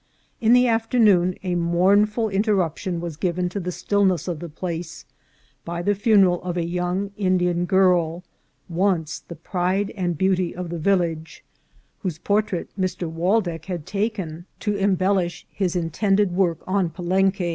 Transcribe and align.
In 0.39 0.53
the 0.53 0.67
afternoon 0.67 1.35
a 1.43 1.53
mournful 1.53 2.27
interruption 2.29 2.99
was 2.99 3.17
given 3.17 3.49
to 3.49 3.59
the 3.59 3.71
stillness 3.71 4.27
of 4.27 4.39
the 4.39 4.49
place 4.49 5.05
by 5.63 5.83
the 5.83 5.93
funeral 5.93 6.41
of 6.41 6.57
a 6.57 6.65
young 6.65 7.11
Indian 7.17 7.65
girl, 7.65 8.23
once 8.67 9.19
the 9.19 9.35
pride 9.35 9.91
and 9.91 10.17
beauty 10.17 10.55
of 10.55 10.69
the 10.71 10.79
village, 10.79 11.43
whose 11.99 12.17
portrait 12.17 12.71
Mr. 12.79 13.07
Waldeck 13.07 13.65
had 13.65 13.85
taken 13.85 14.47
to 14.61 14.75
em 14.75 14.97
360 14.97 14.97
INCIDENTS 14.97 14.97
OF 14.97 14.97
TRAVEL. 14.97 15.15
hellish 15.15 15.45
his 15.51 15.75
intended 16.15 16.31
work 16.35 16.63
on 16.65 16.89
Palenque. 16.89 17.41